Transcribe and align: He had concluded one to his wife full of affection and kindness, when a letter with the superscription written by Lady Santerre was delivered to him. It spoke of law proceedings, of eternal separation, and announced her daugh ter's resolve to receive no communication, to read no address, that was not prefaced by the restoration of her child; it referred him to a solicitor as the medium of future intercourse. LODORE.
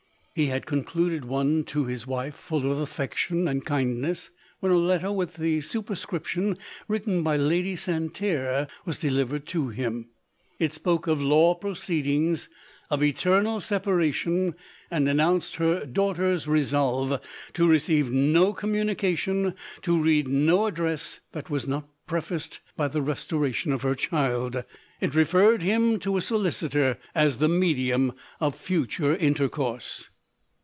He 0.33 0.47
had 0.47 0.65
concluded 0.65 1.25
one 1.25 1.65
to 1.65 1.85
his 1.85 2.07
wife 2.07 2.33
full 2.35 2.71
of 2.71 2.79
affection 2.79 3.49
and 3.49 3.65
kindness, 3.65 4.31
when 4.61 4.71
a 4.71 4.77
letter 4.77 5.11
with 5.11 5.35
the 5.35 5.59
superscription 5.59 6.57
written 6.87 7.21
by 7.21 7.35
Lady 7.35 7.75
Santerre 7.75 8.67
was 8.85 8.97
delivered 8.97 9.45
to 9.47 9.67
him. 9.69 10.07
It 10.57 10.71
spoke 10.71 11.05
of 11.05 11.21
law 11.21 11.53
proceedings, 11.53 12.47
of 12.89 13.03
eternal 13.03 13.59
separation, 13.59 14.55
and 14.89 15.05
announced 15.07 15.57
her 15.57 15.85
daugh 15.85 16.15
ter's 16.15 16.47
resolve 16.47 17.19
to 17.53 17.67
receive 17.67 18.09
no 18.09 18.53
communication, 18.53 19.53
to 19.81 20.01
read 20.01 20.29
no 20.29 20.65
address, 20.65 21.19
that 21.33 21.49
was 21.49 21.67
not 21.67 21.87
prefaced 22.07 22.61
by 22.77 22.87
the 22.87 23.01
restoration 23.01 23.73
of 23.73 23.81
her 23.81 23.95
child; 23.95 24.63
it 25.01 25.13
referred 25.13 25.61
him 25.61 25.99
to 25.99 26.15
a 26.15 26.21
solicitor 26.21 26.97
as 27.13 27.37
the 27.37 27.49
medium 27.49 28.13
of 28.39 28.55
future 28.55 29.13
intercourse. 29.17 29.99
LODORE. 30.03 30.07